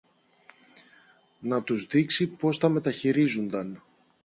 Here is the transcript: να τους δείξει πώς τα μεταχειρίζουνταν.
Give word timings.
να 1.41 1.63
τους 1.63 1.87
δείξει 1.87 2.27
πώς 2.27 2.57
τα 2.57 2.69
μεταχειρίζουνταν. 2.69 3.81